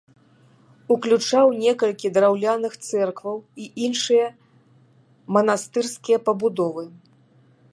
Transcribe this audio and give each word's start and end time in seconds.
Уключаў 0.93 1.51
некалькі 1.63 2.09
драўляных 2.15 2.73
цэркваў 2.87 3.37
і 3.65 3.67
іншыя 3.89 4.27
манастырскія 5.37 6.17
пабудовы. 6.31 6.83